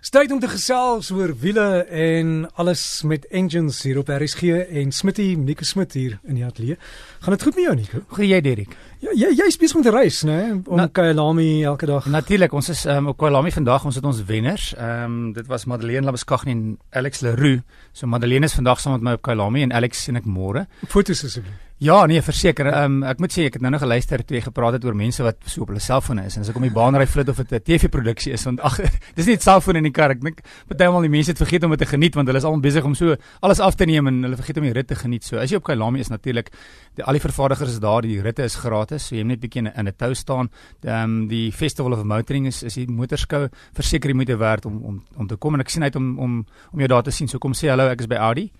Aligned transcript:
Styd 0.00 0.30
om 0.32 0.38
te 0.40 0.48
gesels 0.48 1.10
oor 1.12 1.34
wiele 1.42 1.82
en 1.92 2.46
alles 2.56 3.02
met 3.04 3.26
engines 3.36 3.82
hier 3.84 3.98
op 4.00 4.08
RSG 4.08 4.42
en 4.72 4.92
Smitty 4.96 5.34
Nico 5.36 5.64
Smit 5.68 5.92
hier 5.92 6.14
in 6.24 6.38
die 6.38 6.44
ateljee. 6.46 6.78
Gaan 7.20 7.36
dit 7.36 7.42
goed 7.44 7.54
met 7.58 7.64
jou 7.66 7.74
Nico? 7.76 8.00
Goeie 8.16 8.30
jy 8.32 8.40
Derek. 8.46 8.72
Ja, 9.04 9.12
jy 9.12 9.28
jy 9.36 9.48
is 9.52 9.58
besig 9.60 9.76
om 9.76 9.84
te 9.84 9.92
reis, 9.92 10.22
né? 10.24 10.38
Om 10.64 10.80
Na- 10.80 10.88
Kyalami 10.88 11.64
elke 11.68 11.86
dag. 11.90 12.08
Natuurlik, 12.08 12.52
ons 12.56 12.72
is 12.72 12.86
um, 12.88 13.10
op 13.12 13.18
Kwalami 13.20 13.52
vandag, 13.52 13.84
ons 13.84 14.00
het 14.00 14.08
ons 14.08 14.24
wenners. 14.24 14.70
Ehm 14.78 15.04
um, 15.04 15.32
dit 15.36 15.46
was 15.52 15.68
Madeleine 15.68 16.06
Labeskagni 16.08 16.56
en 16.56 16.78
Alex 16.96 17.20
Leroux. 17.20 17.60
So 17.92 18.06
Madeleine 18.08 18.48
is 18.48 18.56
vandag 18.56 18.80
saam 18.80 18.96
met 18.96 19.02
my 19.04 19.18
op 19.20 19.22
Kwalami 19.28 19.62
en 19.68 19.72
Alex 19.76 20.00
sien 20.08 20.16
ek 20.16 20.24
môre. 20.24 20.64
Fotos 20.88 21.24
asseblief. 21.28 21.69
Ja, 21.80 22.02
nee, 22.04 22.20
verseker. 22.20 22.66
Ehm 22.68 22.98
um, 22.98 23.04
ek 23.08 23.22
moet 23.24 23.32
sê 23.32 23.46
ek 23.48 23.54
het 23.56 23.62
nou 23.64 23.70
nog 23.72 23.80
geluister 23.80 24.20
toe 24.20 24.36
jy 24.36 24.42
gepraat 24.44 24.74
het 24.76 24.82
oor 24.84 24.92
mense 24.92 25.24
wat 25.24 25.38
so 25.48 25.62
op 25.64 25.70
hulle 25.72 25.80
selfone 25.80 26.26
is 26.28 26.34
en 26.36 26.44
as 26.44 26.50
ek 26.52 26.58
om 26.60 26.66
die 26.66 26.72
baan 26.76 26.98
ry 27.00 27.06
vlot 27.08 27.30
of 27.32 27.38
dit 27.40 27.54
'n 27.56 27.62
TV-produksie 27.64 28.34
is 28.36 28.44
want 28.44 28.60
ag 28.60 28.76
dis 29.16 29.24
nie 29.24 29.36
'n 29.36 29.40
selfoon 29.40 29.76
in 29.80 29.88
die 29.88 29.90
kar. 29.90 30.10
Ek 30.10 30.20
dink 30.20 30.42
partymal 30.68 31.00
die 31.00 31.08
mense 31.08 31.30
het 31.32 31.40
vergeet 31.40 31.64
om 31.64 31.70
dit 31.70 31.80
te 31.80 31.86
geniet 31.86 32.14
want 32.14 32.28
hulle 32.28 32.36
is 32.36 32.44
almal 32.44 32.60
besig 32.60 32.84
om 32.84 32.94
so 32.94 33.16
alles 33.40 33.60
af 33.60 33.76
te 33.76 33.86
neem 33.86 34.06
en 34.06 34.22
hulle 34.24 34.36
vergeet 34.36 34.58
om 34.58 34.64
die 34.64 34.72
rit 34.76 34.88
te 34.88 34.94
geniet. 34.94 35.24
So 35.24 35.38
as 35.38 35.48
jy 35.48 35.56
op 35.56 35.64
Kwalami 35.64 36.00
is 36.00 36.10
natuurlik 36.10 36.52
die 36.96 37.02
al 37.04 37.16
die 37.16 37.24
vervaardigers 37.24 37.70
is 37.70 37.80
daar, 37.80 38.02
die 38.02 38.20
ritte 38.20 38.42
is 38.42 38.56
gratis. 38.56 39.06
So 39.06 39.16
jy 39.16 39.24
moet 39.24 39.40
net 39.40 39.40
bietjie 39.40 39.64
in, 39.64 39.88
'n 39.88 39.92
tou 39.96 40.12
staan. 40.14 40.50
Ehm 40.84 41.04
um, 41.04 41.28
die 41.28 41.50
Festival 41.50 41.92
of 41.92 42.04
Motoring 42.04 42.46
is 42.46 42.62
is 42.62 42.74
die 42.74 42.86
motorskou 42.86 43.48
verseker 43.72 44.10
jy 44.10 44.16
moet 44.16 44.28
werd 44.28 44.66
om 44.66 44.84
om 44.84 45.02
om 45.16 45.26
te 45.26 45.36
kom 45.36 45.54
en 45.54 45.60
ek 45.60 45.70
sien 45.70 45.82
uit 45.82 45.96
om 45.96 46.18
om 46.18 46.46
om 46.72 46.78
jou 46.78 46.88
daar 46.88 47.02
te 47.02 47.10
sien. 47.10 47.26
So 47.26 47.38
kom 47.38 47.54
sê 47.54 47.70
hallo, 47.70 47.88
ek 47.88 48.00
is 48.00 48.06
by 48.06 48.16
Audi. 48.16 48.50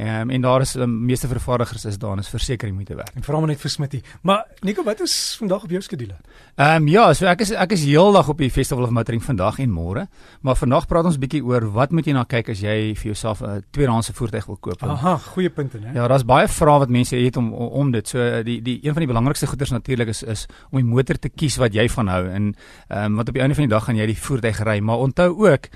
Um, 0.00 0.30
en 0.30 0.40
daar 0.40 0.60
is 0.60 0.74
um, 0.74 1.04
meeste 1.04 1.28
vervaardigers 1.28 1.84
is 1.84 1.98
daar 1.98 2.12
en 2.12 2.18
is 2.18 2.28
verseker 2.28 2.68
jy 2.68 2.74
moet 2.74 2.88
werd. 2.88 3.10
En 3.14 3.24
vra 3.26 3.38
maar 3.38 3.50
net 3.52 3.60
vir 3.60 3.70
Smitty. 3.70 3.98
Maar 4.24 4.46
Nico, 4.64 4.84
wat 4.86 5.00
is 5.04 5.36
vandag 5.38 5.66
op 5.66 5.70
jou 5.74 5.80
skedule? 5.84 6.16
Ehm 6.54 6.82
um, 6.82 6.88
ja, 6.88 7.02
so 7.12 7.26
ek 7.28 7.42
is 7.44 7.52
ek 7.52 7.74
is 7.76 7.84
heeldag 7.84 8.30
op 8.32 8.40
die 8.40 8.48
Festival 8.50 8.86
of 8.86 8.94
Motoring 8.96 9.20
vandag 9.24 9.58
en 9.60 9.68
môre, 9.74 10.06
maar 10.40 10.56
vandag 10.56 10.86
praat 10.88 11.04
ons 11.04 11.18
bietjie 11.20 11.42
oor 11.44 11.68
wat 11.74 11.92
moet 11.92 12.08
jy 12.08 12.14
na 12.16 12.24
kyk 12.24 12.48
as 12.54 12.64
jy 12.64 12.94
vir 12.96 13.10
jouself 13.10 13.42
'n 13.44 13.60
tweedehandse 13.76 14.16
voertuig 14.16 14.46
wil 14.46 14.56
koop. 14.56 14.82
Aha, 14.82 15.16
goeie 15.34 15.50
punte, 15.50 15.78
né? 15.78 15.92
Ja, 15.94 16.08
daar's 16.08 16.24
baie 16.24 16.48
vrae 16.48 16.78
wat 16.78 16.88
mense 16.88 17.16
het 17.16 17.36
om 17.36 17.52
om, 17.52 17.90
dit. 17.90 18.08
So 18.08 18.18
eh, 18.18 18.44
die 18.44 18.62
die 18.62 18.80
een 18.80 18.92
van 18.92 19.04
die 19.04 19.12
belangrikste 19.12 19.46
goeders 19.46 19.70
natuurlik 19.70 20.08
is 20.08 20.22
is 20.22 20.46
om 20.70 20.78
die 20.78 20.88
motor 20.94 21.18
te 21.18 21.28
kies 21.28 21.56
wat 21.56 21.74
jy 21.74 21.88
van 21.88 22.08
hou 22.08 22.26
en 22.26 22.54
ehm 22.88 23.04
um, 23.04 23.16
want 23.16 23.28
op 23.28 23.34
die 23.34 23.42
einde 23.42 23.54
van 23.54 23.68
die 23.68 23.74
dag 23.74 23.84
gaan 23.84 23.96
jy 23.96 24.06
die 24.06 24.18
voertuig 24.18 24.64
ry, 24.64 24.80
maar 24.80 24.96
onthou 24.96 25.36
ook 25.44 25.68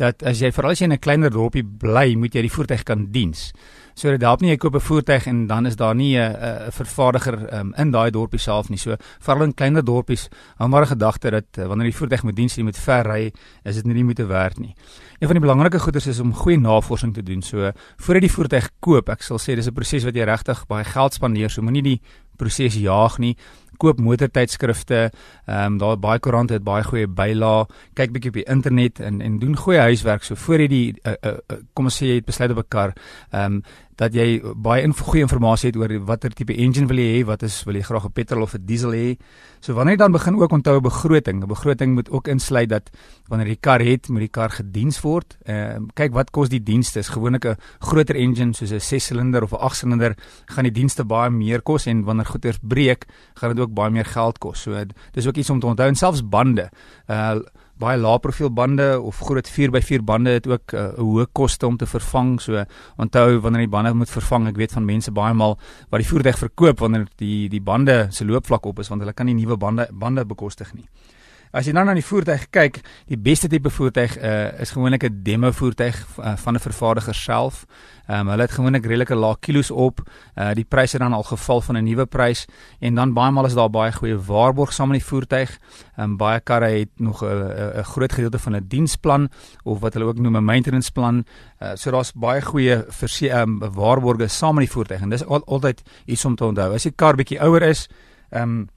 dat 0.00 0.24
as 0.26 0.40
jy 0.40 0.50
veral 0.54 0.72
as 0.74 0.80
jy 0.80 0.88
in 0.88 0.92
'n 0.92 0.98
kleiner 0.98 1.30
dorpie 1.30 1.64
bly, 1.64 2.14
moet 2.16 2.34
jy 2.34 2.42
die 2.42 2.52
voertuig 2.52 2.82
kan 2.84 3.06
diens. 3.12 3.52
So 3.94 4.10
dit 4.10 4.22
help 4.22 4.40
nie 4.40 4.50
jy 4.50 4.56
koop 4.56 4.74
'n 4.74 4.80
voertuig 4.80 5.26
en 5.26 5.46
dan 5.46 5.66
is 5.66 5.76
daar 5.76 5.94
nie 5.94 6.16
'n 6.16 6.32
'n 6.32 6.72
vervaardiger 6.72 7.36
um, 7.52 7.74
in 7.76 7.90
daai 7.90 8.10
dorpie 8.10 8.38
self 8.38 8.70
nie. 8.70 8.78
So 8.78 8.96
veral 9.20 9.42
in 9.44 9.54
kleiner 9.54 9.84
dorpies, 9.84 10.28
hou 10.56 10.68
maar 10.68 10.82
'n 10.82 10.96
gedagte 10.96 11.30
dat 11.30 11.58
uh, 11.58 11.66
wanneer 11.66 11.90
die 11.90 11.96
voertuig 11.96 12.22
moet 12.22 12.36
diens, 12.36 12.56
jy 12.56 12.62
moet 12.62 12.78
ver 12.78 13.04
ry, 13.04 13.32
is 13.64 13.74
dit 13.74 13.84
nie 13.84 13.94
die 13.94 14.04
moeite 14.04 14.26
werd 14.26 14.58
nie. 14.58 14.74
Een 15.20 15.28
van 15.28 15.36
die 15.36 15.46
belangrike 15.46 15.78
goeders 15.78 16.06
is 16.06 16.20
om 16.20 16.32
goeie 16.32 16.58
navorsing 16.58 17.14
te 17.14 17.22
doen. 17.22 17.42
So 17.42 17.72
voordat 17.96 18.22
jy 18.22 18.28
die 18.28 18.36
voertuig 18.36 18.70
koop, 18.80 19.08
ek 19.08 19.22
sal 19.22 19.38
sê 19.38 19.54
dis 19.54 19.66
'n 19.66 19.74
proses 19.74 20.04
wat 20.04 20.14
jy 20.14 20.24
regtig 20.24 20.66
baie 20.66 20.84
geld 20.84 21.14
spandeer. 21.14 21.50
So 21.50 21.62
moenie 21.62 21.82
die 21.82 22.00
proses 22.40 22.78
jaag 22.80 23.18
nie. 23.22 23.34
Koop 23.80 24.00
motortydskrifte. 24.00 25.10
Ehm 25.46 25.74
um, 25.74 25.78
daar 25.80 25.98
baie 25.98 26.20
koerante 26.20 26.58
het 26.58 26.64
baie 26.64 26.84
goeie 26.84 27.08
bylae. 27.08 27.66
Kyk 27.96 28.12
bietjie 28.16 28.32
op 28.32 28.40
die 28.40 28.48
internet 28.56 29.00
en 29.00 29.20
en 29.24 29.38
doen 29.40 29.56
goeie 29.56 29.80
huiswerk. 29.80 30.24
So 30.24 30.36
voor 30.36 30.66
jy 30.66 30.68
die 30.68 30.86
uh, 31.04 31.14
uh, 31.14 31.36
uh, 31.52 31.62
kom 31.72 31.88
ons 31.88 32.00
sê 32.02 32.10
jy 32.10 32.18
het 32.20 32.28
besluit 32.28 32.52
op 32.52 32.64
'n 32.64 32.68
kar, 32.68 32.92
ehm 33.32 33.60
um, 33.60 33.62
dat 34.00 34.16
jy 34.16 34.40
baie 34.56 34.84
inf 34.86 35.02
goeie 35.04 35.26
inligting 35.26 35.74
het 35.74 35.76
oor 35.76 35.92
watter 36.08 36.32
tipe 36.32 36.54
engine 36.56 36.88
wil 36.88 37.00
jy 37.00 37.08
hê, 37.18 37.24
wat 37.28 37.42
is 37.44 37.64
wil 37.68 37.76
jy 37.76 37.82
graag 37.84 38.06
'n 38.08 38.12
petrol 38.16 38.42
of 38.42 38.54
'n 38.54 38.64
diesel 38.64 38.92
hê. 38.92 39.18
So 39.60 39.74
wanneer 39.74 39.94
jy 39.94 39.98
dan 39.98 40.12
begin 40.12 40.40
ook 40.40 40.52
onthou 40.52 40.76
'n 40.76 40.82
begroting. 40.82 41.42
'n 41.42 41.48
Begroting 41.48 41.94
moet 41.94 42.10
ook 42.10 42.28
insluit 42.28 42.68
dat 42.68 42.90
wanneer 43.28 43.46
jy 43.46 43.52
die 43.54 43.60
kar 43.60 43.80
het, 43.80 44.08
moet 44.08 44.20
die 44.20 44.28
kar 44.28 44.50
gediens 44.50 45.00
word. 45.00 45.36
Ehm 45.44 45.76
um, 45.76 45.88
kyk 45.94 46.12
wat 46.12 46.30
kos 46.30 46.48
die 46.48 46.62
dienste. 46.62 46.98
Is 46.98 47.08
gewoonlik 47.08 47.44
'n 47.44 47.56
groter 47.80 48.16
engine 48.16 48.54
soos 48.54 48.72
'n 48.72 48.80
6-silinder 48.80 49.42
of 49.42 49.52
'n 49.52 49.60
8-silinder 49.60 50.16
gaan 50.46 50.64
die 50.64 50.72
dienste 50.72 51.04
baie 51.04 51.30
meer 51.30 51.62
kos 51.62 51.86
en 51.86 52.04
wanneer 52.04 52.26
goeders 52.32 52.60
breek, 52.62 53.06
gaan 53.40 53.54
dit 53.54 53.64
ook 53.64 53.74
baie 53.76 53.92
meer 53.94 54.08
geld 54.08 54.38
kos. 54.42 54.66
So 54.66 54.84
dis 55.16 55.26
ook 55.26 55.40
iets 55.40 55.50
om 55.50 55.60
te 55.60 55.68
onthou 55.70 55.88
en 55.88 55.98
selfs 55.98 56.22
bande. 56.22 56.70
Uh 57.08 57.40
baie 57.80 57.96
lae 57.96 58.18
profiel 58.20 58.50
bande 58.52 58.86
of 59.00 59.22
groot 59.24 59.46
4x4 59.48 60.02
bande 60.04 60.34
het 60.36 60.46
ook 60.46 60.72
'n 60.72 60.76
uh, 60.76 60.98
hoë 61.00 61.26
koste 61.32 61.66
om 61.66 61.76
te 61.76 61.86
vervang. 61.86 62.40
So 62.40 62.64
onthou 62.96 63.40
wanneer 63.40 63.62
jy 63.62 63.68
bande 63.68 63.94
moet 63.94 64.10
vervang, 64.10 64.48
ek 64.48 64.56
weet 64.56 64.72
van 64.72 64.84
mense 64.84 65.10
baie 65.10 65.34
maal 65.34 65.58
wat 65.88 66.00
die 66.00 66.08
voertuig 66.08 66.38
verkoop 66.38 66.78
wanneer 66.78 67.06
die 67.16 67.48
die 67.48 67.60
bande 67.60 68.06
se 68.10 68.24
loopvlak 68.24 68.66
op 68.66 68.78
is 68.78 68.88
want 68.88 69.00
hulle 69.00 69.14
kan 69.14 69.26
nie 69.26 69.34
nuwe 69.34 69.56
bande 69.56 69.88
bande 69.92 70.26
bekostig 70.26 70.74
nie. 70.74 70.88
As 71.50 71.66
jy 71.66 71.72
dan 71.74 71.88
na 71.90 71.96
die 71.98 72.04
voertuig 72.06 72.44
kyk, 72.54 72.76
die 73.10 73.16
beste 73.18 73.48
tipe 73.50 73.72
voertuig 73.74 74.12
uh, 74.22 74.60
is 74.62 74.70
gewoonlik 74.70 75.02
'n 75.02 75.22
demo 75.26 75.50
voertuig 75.50 75.96
uh, 76.18 76.36
van 76.36 76.54
'n 76.54 76.62
vervaardiger 76.62 77.14
self. 77.14 77.66
Um, 78.06 78.28
hulle 78.28 78.42
het 78.42 78.50
gewoonlik 78.54 78.86
redelike 78.86 79.14
lae 79.14 79.34
kilos 79.40 79.70
op. 79.70 80.00
Uh 80.36 80.54
die 80.54 80.64
pryse 80.64 80.98
dan 80.98 81.12
al 81.12 81.22
geval 81.22 81.60
van 81.60 81.76
'n 81.76 81.84
nuwe 81.84 82.06
prys 82.06 82.46
en 82.80 82.94
dan 82.94 83.14
baie 83.14 83.32
maal 83.32 83.46
is 83.46 83.54
daar 83.54 83.70
baie 83.70 83.92
goeie 83.92 84.16
waarborg 84.16 84.72
saam 84.72 84.88
met 84.88 85.00
die 85.00 85.08
voertuig. 85.08 85.58
Um, 85.98 86.16
baie 86.16 86.40
karre 86.40 86.70
het 86.70 86.90
nog 86.96 87.22
'n 87.22 87.78
'n 87.78 87.84
groot 87.84 88.12
gedeelte 88.12 88.38
van 88.38 88.54
'n 88.54 88.66
diensplan 88.68 89.28
of 89.64 89.80
wat 89.80 89.94
hulle 89.94 90.06
ook 90.06 90.18
noem 90.18 90.36
'n 90.36 90.44
maintenance 90.44 90.92
plan. 90.92 91.24
Uh 91.58 91.74
so 91.74 91.90
daar's 91.90 92.12
baie 92.12 92.42
goeie 92.42 92.84
verse 92.88 93.30
um, 93.30 93.58
waarborge 93.58 94.28
saam 94.28 94.54
met 94.54 94.64
die 94.64 94.72
voertuig 94.72 95.00
en 95.00 95.10
dis 95.10 95.24
al, 95.24 95.44
altyd 95.46 95.82
iets 96.06 96.24
om 96.24 96.34
te 96.36 96.44
onthou. 96.44 96.74
As 96.74 96.82
die 96.82 96.92
kar 96.92 97.16
bietjie 97.16 97.40
ouer 97.40 97.62
is, 97.62 97.88
ehm 98.30 98.42
um, 98.42 98.68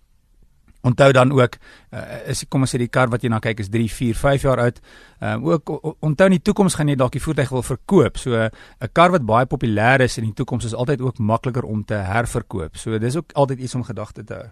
Onthou 0.84 1.12
dan 1.16 1.32
ook 1.32 1.54
uh, 1.96 2.00
is 2.28 2.44
kom 2.52 2.66
ons 2.66 2.74
sê 2.76 2.80
die 2.82 2.92
kar 2.92 3.08
wat 3.08 3.24
jy 3.24 3.30
na 3.32 3.40
kyk 3.40 3.62
is 3.64 3.70
3, 3.72 3.86
4, 3.88 4.18
5 4.20 4.48
jaar 4.48 4.60
oud. 4.66 4.82
Ehm 5.22 5.40
um, 5.40 5.46
ook 5.54 5.72
onthou 6.04 6.28
in 6.28 6.36
die 6.36 6.44
toekoms 6.44 6.76
gaan 6.76 6.92
jy 6.92 6.98
dalk 7.00 7.16
die 7.16 7.24
voertuig 7.24 7.54
wil 7.56 7.64
verkoop. 7.64 8.20
So 8.20 8.36
'n 8.36 8.52
uh, 8.52 8.88
kar 8.92 9.12
wat 9.16 9.24
baie 9.26 9.48
populêr 9.48 10.04
is 10.04 10.18
in 10.18 10.26
die 10.28 10.34
toekoms 10.34 10.66
is 10.66 10.76
altyd 10.76 11.02
ook 11.02 11.18
makliker 11.20 11.64
om 11.64 11.86
te 11.86 11.96
herverkoop. 11.96 12.76
So 12.78 13.00
dis 13.00 13.16
ook 13.16 13.32
altyd 13.34 13.60
iets 13.60 13.76
om 13.76 13.84
gedagte 13.84 14.24
te 14.24 14.34
hou. 14.34 14.50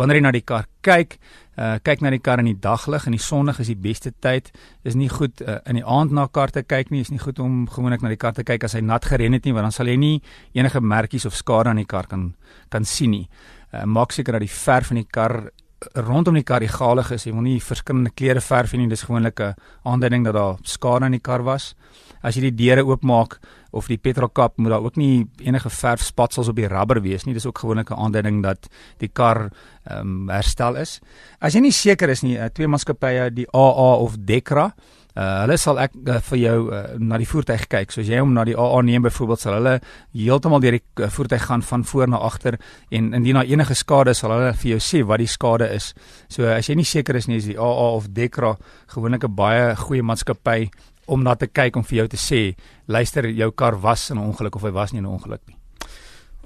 Wanneer 0.00 0.16
jy 0.16 0.22
na 0.22 0.30
die 0.32 0.44
kar 0.46 0.64
kyk, 0.86 1.18
uh, 1.58 1.76
kyk 1.84 2.00
na 2.00 2.10
die 2.14 2.22
kar 2.24 2.40
in 2.40 2.48
die 2.48 2.56
daglig 2.56 3.04
en 3.04 3.12
die 3.12 3.20
sonnig 3.20 3.58
is 3.60 3.68
die 3.68 3.76
beste 3.76 4.12
tyd. 4.24 4.48
Dis 4.86 4.96
nie 4.96 5.10
goed 5.12 5.42
uh, 5.44 5.58
in 5.68 5.76
die 5.76 5.84
aand 5.84 6.14
na 6.16 6.24
kar 6.32 6.48
te 6.54 6.62
kyk 6.62 6.90
nie. 6.90 7.02
Is 7.04 7.10
nie 7.12 7.20
goed 7.20 7.38
om 7.42 7.66
gewoonlik 7.68 8.00
na 8.00 8.08
die 8.08 8.20
kar 8.20 8.32
te 8.32 8.46
kyk 8.46 8.64
as 8.64 8.78
hy 8.78 8.80
nat 8.80 9.04
gereën 9.04 9.36
het 9.36 9.44
nie, 9.44 9.52
want 9.52 9.68
dan 9.68 9.76
sal 9.76 9.90
jy 9.90 9.98
nie 10.00 10.22
enige 10.56 10.80
merkies 10.80 11.26
of 11.28 11.36
skade 11.36 11.68
aan 11.68 11.82
die 11.82 11.88
kar 11.88 12.08
kan 12.08 12.30
kan 12.70 12.86
sien 12.86 13.12
nie. 13.12 13.26
Uh, 13.72 13.84
maak 13.84 14.12
seker 14.12 14.32
dat 14.32 14.40
die 14.40 14.50
verf 14.50 14.86
van 14.86 14.96
die 14.96 15.06
kar 15.10 15.50
rondom 15.94 16.36
die 16.36 16.44
kar 16.44 16.62
egalig 16.62 17.10
is. 17.14 17.24
Jy 17.26 17.32
wil 17.34 17.46
nie 17.46 17.60
verskillende 17.62 18.12
kleure 18.16 18.42
verf 18.44 18.74
nie. 18.76 18.88
Dis 18.88 19.06
gewoonlik 19.06 19.40
'n 19.40 19.54
aanduiding 19.84 20.24
dat 20.24 20.34
daar 20.34 20.58
skade 20.62 21.04
aan 21.04 21.16
die 21.16 21.20
kar 21.20 21.42
was. 21.42 21.74
As 22.22 22.34
jy 22.34 22.50
die 22.50 22.54
deure 22.54 22.84
oopmaak 22.84 23.38
of 23.72 23.86
die 23.86 23.96
petrolkap, 23.96 24.58
moet 24.58 24.70
daar 24.70 24.82
ook 24.82 24.96
nie 24.96 25.26
enige 25.38 25.70
verf 25.70 26.02
spatsels 26.02 26.48
op 26.48 26.56
die 26.56 26.68
rubber 26.68 27.00
wees 27.00 27.24
nie. 27.24 27.34
Dis 27.34 27.46
ook 27.46 27.58
gewoonlik 27.58 27.90
'n 27.90 27.94
aanduiding 27.94 28.42
dat 28.42 28.68
die 28.98 29.08
kar 29.08 29.50
ehm 29.84 30.00
um, 30.00 30.28
herstel 30.28 30.76
is. 30.76 31.00
As 31.40 31.54
jy 31.54 31.60
nie 31.60 31.72
seker 31.72 32.08
is 32.08 32.22
nie, 32.22 32.50
twee 32.52 32.66
maatskappye, 32.66 33.30
die 33.32 33.46
AA 33.52 33.94
of 33.96 34.16
Dekra, 34.18 34.74
Uh, 35.16 35.42
hulle 35.42 35.56
sal 35.58 35.78
ek 35.82 35.96
uh, 36.06 36.18
vir 36.30 36.38
jou 36.38 36.58
uh, 36.70 36.82
na 36.98 37.18
die 37.18 37.26
voertuig 37.26 37.66
kyk. 37.70 37.90
So 37.90 38.02
as 38.04 38.10
jy 38.10 38.20
hom 38.22 38.34
na 38.34 38.44
die 38.46 38.54
AA 38.54 38.82
neem 38.86 39.02
byvoorbeeld, 39.02 39.42
sal 39.42 39.56
hulle 39.58 39.74
heeltemal 40.14 40.62
deur 40.62 40.78
die 40.78 40.82
uh, 41.02 41.10
voertuig 41.10 41.46
gaan 41.48 41.64
van 41.66 41.84
voor 41.84 42.08
na 42.08 42.22
agter 42.30 42.58
en 42.90 43.12
indien 43.18 43.40
daar 43.40 43.50
enige 43.50 43.74
skade 43.74 44.14
sal 44.14 44.36
hulle 44.36 44.54
vir 44.62 44.70
jou 44.76 44.80
sê 44.90 45.02
wat 45.06 45.22
die 45.22 45.30
skade 45.30 45.70
is. 45.74 45.92
So 46.30 46.46
as 46.46 46.70
jy 46.70 46.78
nie 46.78 46.88
seker 46.88 47.18
is 47.18 47.26
nie, 47.26 47.40
is 47.42 47.50
die 47.50 47.58
AA 47.58 47.88
of 47.98 48.10
Dekra 48.14 48.56
gewoonlik 48.94 49.24
'n 49.24 49.34
baie 49.34 49.76
goeie 49.76 50.02
maatskappy 50.02 50.70
om 51.06 51.22
na 51.22 51.34
te 51.34 51.46
kyk 51.46 51.76
om 51.76 51.84
vir 51.84 51.96
jou 52.04 52.08
te 52.08 52.16
sê, 52.16 52.54
luister, 52.86 53.26
jou 53.26 53.50
kar 53.50 53.80
was 53.82 54.10
in 54.10 54.18
'n 54.18 54.30
ongeluk 54.30 54.56
of 54.56 54.62
hy 54.62 54.70
was 54.70 54.92
nie 54.92 54.98
in 54.98 55.06
'n 55.06 55.16
ongeluk 55.18 55.42
nie. 55.48 55.59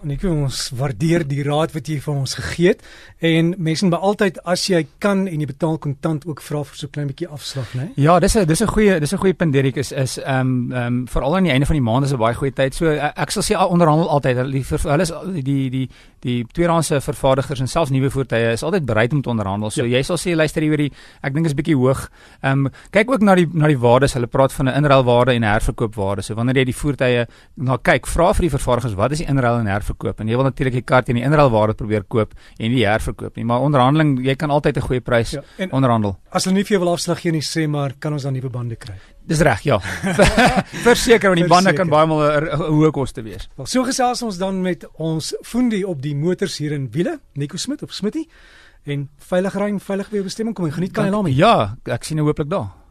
Nico, 0.04 0.28
ons 0.28 0.70
waardeer 0.76 1.24
die 1.28 1.42
raad 1.46 1.72
wat 1.72 1.88
jy 1.88 1.96
vir 2.04 2.12
ons 2.12 2.34
gegee 2.36 2.74
het 2.74 2.82
en 3.24 3.54
mense 3.56 3.86
moet 3.86 3.94
altyd 3.96 4.40
as 4.44 4.66
jy 4.68 4.82
kan 5.00 5.24
en 5.30 5.40
jy 5.40 5.48
betaal 5.48 5.78
kontant 5.80 6.26
ook 6.28 6.42
vra 6.44 6.62
vir 6.64 6.76
so 6.76 6.86
'n 6.86 6.90
klein 6.90 7.08
bietjie 7.08 7.28
afslag, 7.28 7.72
né? 7.74 7.88
Ja, 7.96 8.20
dis 8.20 8.36
'n 8.36 8.46
dis 8.46 8.60
'n 8.60 8.66
goeie 8.66 9.00
dis 9.00 9.12
'n 9.12 9.18
goeie 9.18 9.34
punt 9.34 9.52
Derek 9.52 9.76
is 9.76 9.92
is 9.92 10.18
ehm 10.18 10.40
um, 10.40 10.72
ehm 10.72 10.86
um, 10.86 11.08
veral 11.08 11.36
aan 11.36 11.44
die 11.44 11.52
einde 11.52 11.66
van 11.66 11.76
die 11.76 11.82
maand 11.82 12.04
is 12.04 12.12
'n 12.12 12.18
baie 12.18 12.34
goeie 12.34 12.52
tyd. 12.52 12.74
So 12.74 12.86
uh, 12.86 13.12
ek 13.16 13.30
sal 13.30 13.42
sê 13.42 13.56
onderhandel 13.56 14.08
altyd 14.08 14.36
die 14.52 14.64
hulle 14.64 15.02
is 15.02 15.12
die 15.42 15.70
die 15.70 15.88
die 16.20 16.44
tweedehandse 16.52 17.00
vervaardigers 17.00 17.60
en 17.60 17.68
selfs 17.68 17.90
nuwe 17.90 18.10
voertuie 18.10 18.52
is 18.52 18.62
altyd 18.62 18.84
bereid 18.86 19.12
om 19.12 19.22
te 19.22 19.28
onderhandel. 19.28 19.70
So 19.70 19.84
ja. 19.84 19.96
jy 19.98 20.02
sal 20.02 20.16
sê 20.16 20.36
luister 20.36 20.62
hier 20.62 20.76
die 20.76 20.92
ek 21.22 21.34
dink 21.34 21.46
is 21.46 21.54
bietjie 21.54 21.76
hoog. 21.76 22.10
Ehm 22.42 22.66
um, 22.66 22.72
kyk 22.90 23.10
ook 23.10 23.22
na 23.22 23.34
die 23.34 23.48
na 23.52 23.66
die 23.66 23.78
waardes. 23.78 24.12
Hulle 24.12 24.26
praat 24.26 24.52
van 24.52 24.68
'n 24.68 24.76
inruilwaarde 24.84 25.32
en 25.32 25.40
'n 25.40 25.48
herverkoopwaarde. 25.48 26.22
So 26.22 26.34
wanneer 26.34 26.56
jy 26.56 26.64
die 26.64 26.76
voertuie 26.76 27.26
na 27.56 27.76
kyk, 27.76 28.06
vra 28.06 28.34
vir 28.34 28.42
die 28.42 28.50
vervaardigers 28.50 28.94
wat 28.94 29.12
is 29.12 29.18
die 29.18 29.28
inruil 29.28 29.58
en 29.60 29.66
herverkoop 29.66 29.93
verkoop 29.94 30.20
en 30.20 30.28
jy 30.28 30.36
wil 30.38 30.48
natuurlik 30.48 30.78
die 30.80 30.84
kar 30.84 31.06
teen 31.06 31.18
die 31.20 31.24
inruilwaarde 31.24 31.76
probeer 31.78 32.04
koop 32.04 32.34
en 32.58 32.74
nie 32.74 32.84
herverkoop 32.84 33.38
nie 33.38 33.46
maar 33.48 33.64
onderhandeling 33.64 34.18
jy 34.26 34.36
kan 34.36 34.50
altyd 34.50 34.76
'n 34.78 34.86
goeie 34.88 35.00
prys 35.00 35.36
ja, 35.38 35.42
onderhandel. 35.70 36.16
as 36.30 36.44
hulle 36.44 36.56
nie 36.56 36.64
vir 36.64 36.76
jou 36.76 36.84
wil 36.84 36.92
afslag 36.92 37.20
gee 37.20 37.32
nie 37.32 37.42
sê 37.42 37.68
maar 37.68 37.94
kan 37.98 38.12
ons 38.12 38.22
dan 38.22 38.32
nuwe 38.32 38.50
bande 38.50 38.76
kry? 38.76 38.94
Dis 39.26 39.40
reg 39.40 39.62
ja. 39.64 39.78
Verseker 40.86 41.28
want 41.32 41.40
die 41.40 41.48
bande 41.48 41.72
kan 41.72 41.88
baie 41.88 42.06
maal 42.06 42.20
'n 42.20 42.60
hoë 42.60 42.90
koste 42.92 43.22
wees. 43.22 43.48
Wel 43.56 43.66
so 43.66 43.84
gesels 43.84 44.22
ons 44.22 44.38
dan 44.38 44.60
met 44.62 44.84
ons 44.94 45.34
foendie 45.42 45.86
op 45.86 46.02
die 46.02 46.14
motors 46.14 46.58
hier 46.58 46.72
in 46.72 46.90
Wiele 46.90 47.20
Nico 47.34 47.56
Smit 47.56 47.82
of 47.82 47.92
Smitty 47.92 48.28
en 48.84 49.08
veilig 49.18 49.54
ry 49.54 49.68
en 49.72 49.80
veilig 49.80 50.10
by 50.10 50.16
jou 50.16 50.24
bestemming 50.24 50.54
kom 50.54 50.66
en 50.66 50.72
geniet 50.72 50.92
kan 50.92 51.10
laat 51.10 51.24
my 51.24 51.30
ja 51.30 51.76
ek 51.84 52.04
sien 52.04 52.20
jou 52.20 52.26
hooplik 52.26 52.50
daar 52.50 52.83